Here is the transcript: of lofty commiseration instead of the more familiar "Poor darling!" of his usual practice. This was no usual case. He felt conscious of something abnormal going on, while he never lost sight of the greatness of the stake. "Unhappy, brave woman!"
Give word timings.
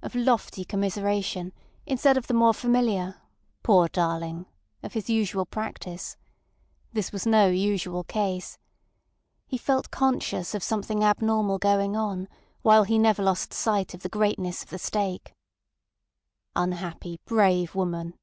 of 0.00 0.14
lofty 0.14 0.64
commiseration 0.64 1.52
instead 1.84 2.16
of 2.16 2.28
the 2.28 2.32
more 2.32 2.54
familiar 2.54 3.20
"Poor 3.62 3.88
darling!" 3.88 4.46
of 4.82 4.94
his 4.94 5.10
usual 5.10 5.44
practice. 5.44 6.16
This 6.94 7.12
was 7.12 7.26
no 7.26 7.48
usual 7.48 8.02
case. 8.02 8.56
He 9.46 9.58
felt 9.58 9.90
conscious 9.90 10.54
of 10.54 10.62
something 10.62 11.04
abnormal 11.04 11.58
going 11.58 11.94
on, 11.94 12.26
while 12.62 12.84
he 12.84 12.98
never 12.98 13.22
lost 13.22 13.52
sight 13.52 13.92
of 13.92 14.00
the 14.00 14.08
greatness 14.08 14.62
of 14.62 14.70
the 14.70 14.78
stake. 14.78 15.34
"Unhappy, 16.54 17.20
brave 17.26 17.74
woman!" 17.74 18.14